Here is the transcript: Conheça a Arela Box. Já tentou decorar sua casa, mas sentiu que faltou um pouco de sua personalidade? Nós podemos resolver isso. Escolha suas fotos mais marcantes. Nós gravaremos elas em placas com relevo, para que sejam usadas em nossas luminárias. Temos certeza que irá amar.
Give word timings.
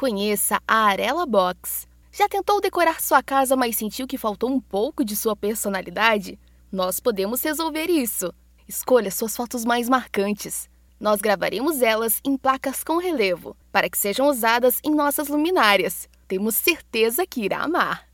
Conheça 0.00 0.62
a 0.66 0.86
Arela 0.86 1.26
Box. 1.26 1.86
Já 2.10 2.26
tentou 2.26 2.58
decorar 2.58 3.02
sua 3.02 3.22
casa, 3.22 3.54
mas 3.54 3.76
sentiu 3.76 4.06
que 4.06 4.16
faltou 4.16 4.48
um 4.48 4.58
pouco 4.58 5.04
de 5.04 5.14
sua 5.14 5.36
personalidade? 5.36 6.38
Nós 6.72 6.98
podemos 6.98 7.42
resolver 7.42 7.90
isso. 7.90 8.32
Escolha 8.66 9.10
suas 9.10 9.36
fotos 9.36 9.62
mais 9.62 9.90
marcantes. 9.90 10.70
Nós 10.98 11.20
gravaremos 11.20 11.82
elas 11.82 12.18
em 12.24 12.34
placas 12.38 12.82
com 12.82 12.96
relevo, 12.96 13.54
para 13.70 13.90
que 13.90 13.98
sejam 13.98 14.26
usadas 14.26 14.80
em 14.82 14.94
nossas 14.94 15.28
luminárias. 15.28 16.08
Temos 16.26 16.54
certeza 16.54 17.26
que 17.26 17.42
irá 17.42 17.58
amar. 17.58 18.08